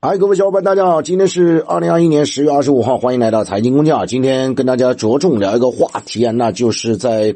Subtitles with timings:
[0.00, 1.02] 嗨，各位小伙伴，大家好！
[1.02, 4.06] 今天是二零二一年十月二十五号，欢迎来到财经工匠。
[4.06, 7.34] 今天跟大家着重聊一个话题啊，那就是在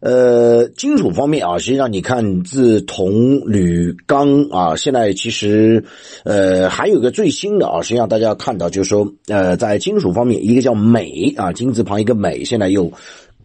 [0.00, 5.84] 呃金属方面啊，实际上你看自铜、铝、钢啊，现在其实
[6.24, 12.90] 呃还有一个最新的啊，实际上大家看到就是说呃在金属方面，一个叫镁啊，金字旁一个镁，现在又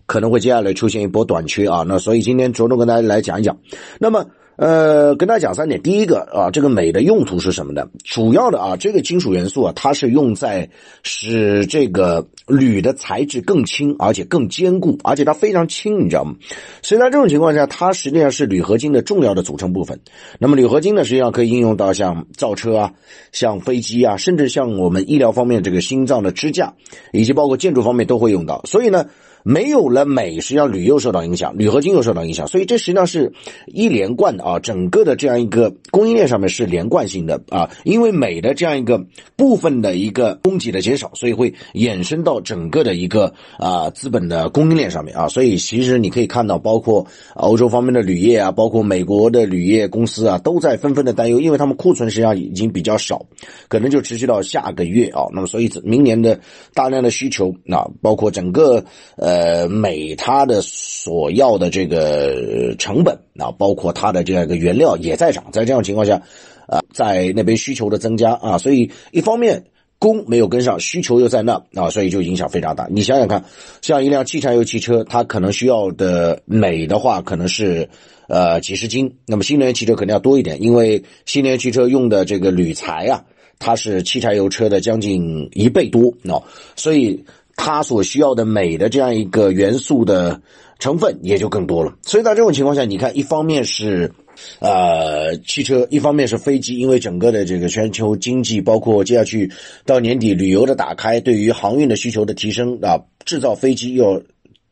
[0.05, 3.57] 可能会接下来出现一波短缺啊，那所以今天着重跟大家来讲一讲，
[3.99, 4.25] 那么。
[4.59, 5.81] 呃，跟大家讲三点。
[5.81, 7.87] 第一个啊，这个镁的用途是什么呢？
[8.03, 10.69] 主要的啊，这个金属元素啊，它是用在
[11.01, 16.35] 使这个铝的材质更轻，而且更坚固，而且它非常轻，你知道吗？
[16.81, 20.01] 所以在这种情况下，它实际上是铝合金的重要的组成部分。
[20.39, 22.91] 那么铝合金呢，实际上可以应用到像造车啊、
[23.31, 26.73] 像飞机啊，甚至像我们医疗方面这个心脏的支架，
[27.13, 28.61] 以及包括建筑方面都会用到。
[28.65, 29.05] 所以呢。
[29.43, 33.31] 没有了镁，实际上铝又受到影响，铝合金又受到影响，所以这实际上是
[33.67, 39.05] 一连贯的啊，整个的这样一个供应链上面是连贯性的啊，因为镁的这样一个
[39.37, 53.25] 部分的一个供给的减少，所以会衍生到整个的一个啊资本的供应链上面啊，所以其实你可以看到，包括欧洲方面的铝业啊，包括美国的铝业公司啊，都在纷纷的担忧，因为他们库存实际上已经比较少，
[53.69, 56.39] 可能就持续到下个月啊，那么所以明年的
[56.73, 58.83] 大量的需求啊，包括整个
[59.15, 59.28] 呃。
[59.29, 66.23] 呃，镁它的所要的这个成本啊，包括它的这样一个原料也在涨，在这样情况下，
[66.65, 69.65] 啊，在那边需求的增加啊，所以一方面
[69.99, 72.87] 供没有跟上，需求又在那啊，所以就影响非常大。
[72.89, 73.45] 你想想看，
[73.83, 77.87] 像一辆汽柴油汽车，它可能需要的镁的话，可能是
[78.27, 83.25] 呃几十斤，那么新能源汽车肯定要多一点，因为新能源汽车用的这个铝材啊，
[83.59, 86.41] 它是汽柴油车的将近一倍多哦，
[86.75, 87.23] 所以。
[87.61, 90.41] 它所需要的镁的这样一个元素的
[90.79, 94.13] 成分也就更多了，所以在这种情况下，你看，一方面是，
[94.59, 99.51] 呃，汽车，一方面是飞机，因为整个的这个全球经济，包括接下去
[99.85, 104.23] 到年底旅游的打开，对于航运的需求的提升啊，制造飞机又。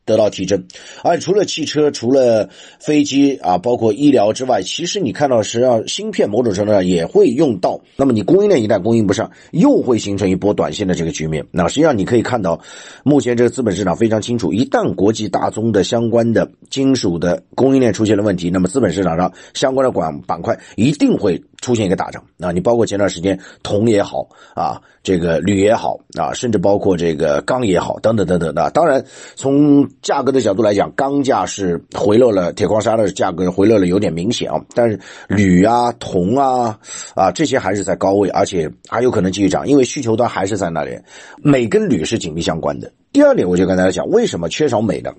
[0.08, 0.64] 得到提振，
[1.04, 2.48] 而除了汽车、除了
[2.80, 7.78] 飞机啊，包括医疗之外，其实你看到实际上芯片某种程度上也会用到。
[7.94, 11.44] 那么你供应链一旦供应不上，又会形成一波短线的这个局面。
[11.50, 12.58] 那实际上你可以看到，
[13.04, 21.38] 目前这个资本市场非常清楚，一旦国际大宗的相关的金属的供应链出现了问题，那么资本市场上相关的管板块一定会。
[21.60, 22.52] 出现一个大涨啊！
[22.52, 28.70] 你包括前段时间铜也好啊，这个铝也好啊，甚至包括这个钢也好，等等等等的。
[28.70, 29.04] 当然，
[29.34, 34.60] 从价格的角度来讲，钢价是回落了，铁矿砂的价格回落了有点明显啊。
[34.74, 34.98] 但是
[35.28, 36.78] 铝啊、铜啊
[37.14, 40.96] 啊这些还是在高位，而且还有可能继续涨，因为需求端还是在那里。
[41.42, 42.92] 镁跟铝是紧密相关的。
[43.12, 45.12] 第二点，我就跟大家讲，为什么缺少镁呢？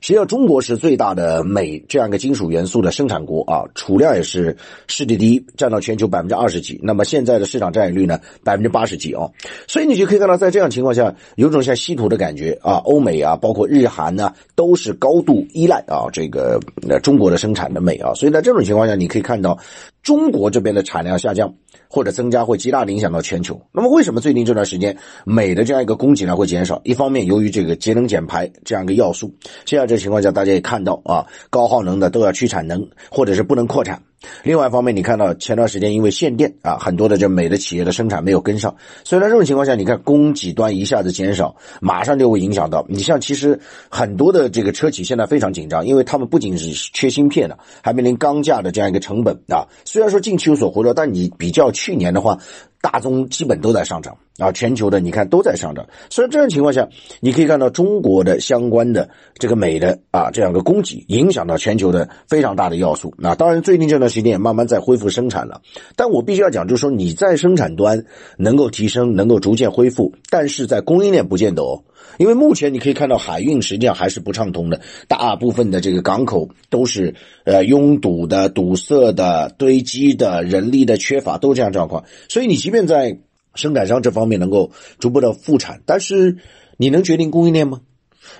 [0.00, 4.56] 实际上，中国是最大的镁这样一个金属元素的生产国啊，储量也是
[4.86, 6.78] 世界第一，占到全球百分之二十几。
[6.82, 9.28] 那么现在的市场占有率呢，百分之八十几啊。
[9.66, 12.74] 所以你就可以看到，在这样情况下，有种像稀土的感觉啊。
[12.84, 16.60] 欧美啊，包括日韩呢，都是高度依赖啊这个
[17.02, 18.12] 中国的生产的镁啊。
[18.14, 19.58] 所以在这种情况下，你可以看到
[20.04, 21.52] 中国这边的产量下降。
[21.86, 23.60] 或者增加会极大的影响到全球。
[23.70, 26.80] 那么为什么最近这段时间美的这样一个供给量会减少？
[26.82, 29.32] 一方面由于这个节能减排这样一个要素。
[29.64, 34.02] 现在这情况下，大家也看到啊，高耗能的都要去产能，或者是不能扩产。
[34.42, 38.74] 另外一方面，你看到前段时间因为限电啊，很多的这美的企业的生产没有跟上，
[39.04, 43.58] 所以在这种情况下，你看供给端一下子减少，马上就会影响到你像其实
[43.88, 49.66] 很多的这个车企现在非常紧张，因为他们不仅是缺芯片的，还面临钢价的这样一个成本啊。
[49.84, 52.38] 虽然说近期有所回落，但你比较去年的话。
[52.84, 56.86] 大宗基本都在上涨啊，全球的你看都在上涨，所以这种情况下，
[57.20, 59.08] 你可以看到中国的相关的
[59.38, 63.14] 这个美的啊这样的供给，影响到全球的非常大的要素。
[63.16, 65.62] 那当然，最近这段时间也慢慢在恢复生产了，
[65.96, 68.04] 但我必须要讲，就是说你在生产端
[68.36, 71.82] 能够提升，能够逐渐恢复，但是在供应链不见得哦。
[72.16, 82.04] 因为目前你可以看到海运实际上还是不畅通的，大部分的这个港口都是呃拥堵的、堵塞的、堆积的、人力的缺乏，都这样状况。
[82.28, 83.18] 所以你即便在
[83.54, 84.70] 生产商这方面能够
[85.00, 86.36] 逐步的复产，但是
[86.76, 87.80] 你能决定供应链吗？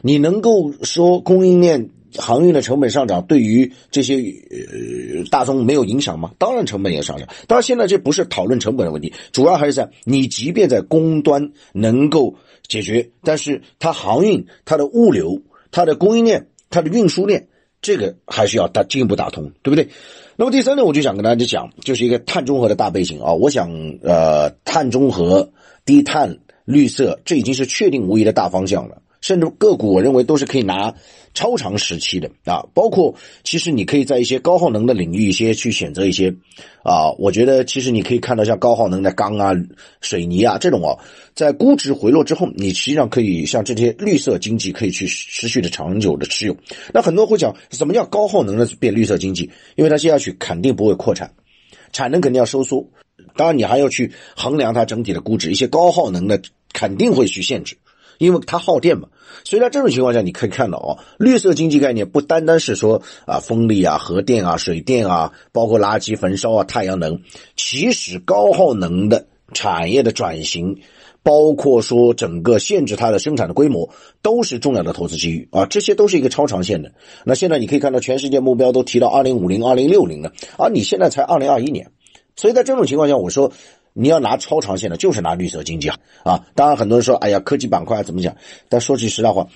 [0.03, 6.31] 你能够说供应链航运的成本上涨对于这些呃大宗没有影响吗？
[6.39, 7.29] 当然成本也上涨。
[7.49, 12.37] 当然现在这不是讨论成本的问题，主要还是在你即便在供端能够。
[12.69, 17.49] 解决，但是它航运、它的物流、它的供应链、它的运输链，
[17.83, 19.89] 这个还是要打进一步打通，对不对？
[20.37, 23.33] 那么第三点，我就想跟大家讲，就是一个碳中和的大背景啊。
[23.35, 23.71] 我想，
[24.03, 25.53] 呃，碳中和、
[25.85, 29.03] 低碳、绿色，这已经是确定无疑的大方向了。
[29.25, 30.95] 甚至个股，我认为都是可以拿
[31.33, 32.63] 超长时期的啊。
[32.75, 36.29] 包括其实你可以在一些高耗能的领域，一些去选择一些
[36.83, 37.11] 啊。
[37.13, 39.55] 我觉得其实你可以看到像高耗能的钢啊、
[40.03, 40.93] 水泥啊这种啊，
[41.35, 46.55] 在估值回落之后，你实际上可以像这些绿色经济可以去持续的长久的持有。
[46.93, 49.51] 那很多会讲，什么叫高耗能的变绿色经济？
[49.77, 51.33] 因为它接下去肯定不会扩产，
[51.93, 52.87] 产能肯定要收缩。
[53.39, 56.43] 当然，你还要去衡量它整体的估值，一些高耗能的
[56.75, 57.79] 肯定会去限制，
[58.19, 59.09] 因为它耗电嘛。
[59.43, 67.21] 所以在这种情况下，你可以看到啊，绿色经济概念不单单是说啊风力啊、核电啊、水电啊，包括垃圾焚烧啊、太阳能，
[67.57, 70.79] 其实高耗能的产业的转型，
[71.23, 73.91] 包括说整个限制它的生产的规模，
[74.23, 75.67] 都是重要的投资机遇啊。
[75.67, 76.93] 这些都是一个超长线的。
[77.25, 81.91] 那现在你可以看到，全世界目标都提到二零五零、二零六零了，而你现在才二零二一年。
[82.37, 83.53] 所以在这种情况下，我说
[83.95, 86.45] 你要拿超长线的，就是拿绿色经济啊啊！
[86.57, 88.35] 当然很多人说，哎呀，科技板块怎么讲？
[88.69, 89.47] 但说句实在话，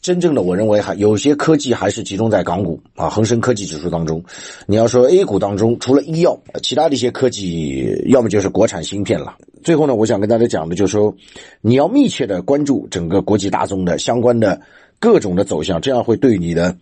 [0.00, 4.22] 真正的我认为还有些科技还是集中在港股啊，恒生科技指数当中。
[4.66, 9.34] 你要说 A 股当中，除了医药，其他的一些科技，要么就是国产芯片了。
[9.64, 11.12] 最后呢，我想跟大家讲的就是说，
[11.60, 14.60] 你要密切的关注整个国际大宗的相关的
[15.00, 16.76] 各种的走向，这样会对你的。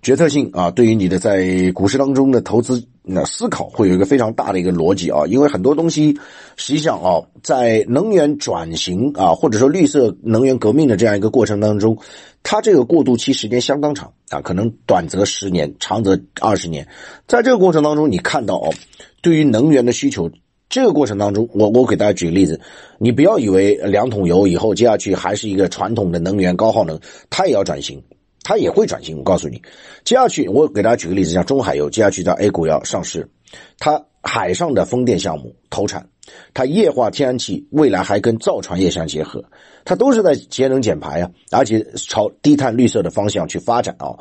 [0.00, 5.24] 决策性啊，对于你的在股市当中的投资那思考，会有一个非常大的一个逻辑啊。
[5.26, 6.18] 因为很多东西
[6.56, 11.96] 实际上啊，在能源转型啊，或者说绿色能源革命的这样一个过程当中，
[12.42, 16.86] 它这个过渡期时间相当长啊，可能短则十年，长则二十年。
[17.26, 18.74] 在这个过程当中，你看到哦，
[19.22, 20.30] 对于能源的需求，
[20.68, 22.60] 这个过程当中，我我给大家举个例子，
[22.98, 27.00] 你不要以为两桶油以后接下去还是一个传统的能源高耗能，
[27.30, 28.02] 它也要转型。
[28.48, 29.60] 它也会转型，我告诉你，
[30.04, 33.28] 接下去我给大家举个例子，像中海油，接下去在 A 股要上市，
[33.78, 36.08] 它海上的风电项目投产，
[36.54, 39.44] 它液化天然气未来还跟造船业相结合，
[39.84, 44.16] 它都是在节能减排啊，而且朝低碳绿色的方向去发展啊。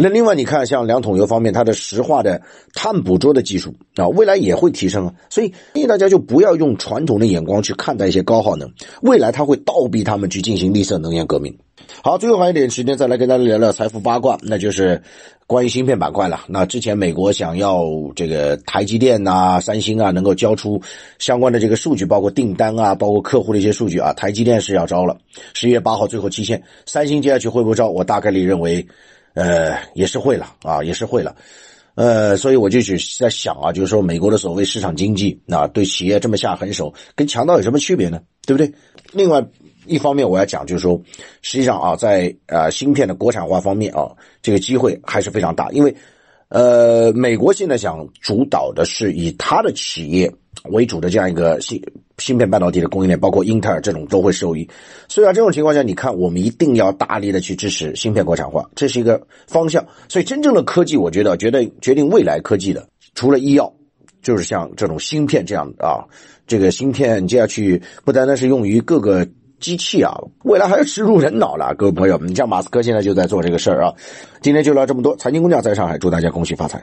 [0.00, 2.40] 那另外你看，像两桶油方面，它的石化的
[2.74, 5.14] 碳捕捉的技术啊，未来也会提升啊。
[5.28, 11.56] 所以建议大家就不要用传统的眼光去看待一些高耗能，未来它会倒逼他们去进行绿色能源革命。
[12.02, 15.02] 好，最后还有一点时间，再来跟大家聊聊财富八卦，那就是
[15.46, 16.40] 关于芯片板块了。
[16.46, 17.82] 那之前美国想要
[18.14, 20.80] 这个台积电呐、三星啊能够交出
[21.18, 24.12] 相关的这个数据，包括订单啊，包括客户的一些数据啊。
[24.12, 25.16] 台积电是要招了，
[25.54, 26.62] 十一月八号最后期限。
[26.86, 27.88] 三星接下去会不会招？
[27.88, 28.86] 我大概率认为，
[29.34, 31.34] 呃，也是会了啊，也是会了。
[31.94, 38.20] 呃，所以我就去在想啊，就是说美国的所谓市场经济啊，对企业这么下狠手，跟强盗有什么区别呢？
[38.46, 38.72] 对不对？
[39.12, 39.44] 另外。
[39.86, 41.00] 一方面我要讲，就是说，
[41.40, 44.12] 实际上啊，在呃芯片的国产化方面啊，
[44.42, 45.70] 这个机会还是非常大。
[45.70, 45.92] 因为，
[46.48, 50.32] 呃，美国现在想主导的是以他的企业
[50.64, 51.82] 为主的这样一个芯
[52.18, 54.68] 芯片半导体的供应链，包括英特尔这种都会受益。
[55.08, 59.84] 所以啊，这种情况下，你看，我们一定要大力的去支持芯片国产化，这是一个方向。
[60.08, 63.72] 所以，真正的科技，我觉得决定决定未来科技的，除了医药，
[64.22, 66.04] 就是像这种芯片这样啊，
[66.46, 69.26] 这个芯片接下去不单单是用于各个。
[69.60, 73.92] 机器啊，未来还要植入人脑了，各位朋友，你像马斯克现在就在做这个事儿啊。
[74.40, 76.82] 今天就聊这么多，财经工匠在上海，祝大家恭喜发财。